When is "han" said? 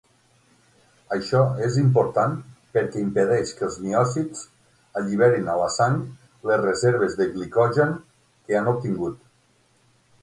8.63-8.75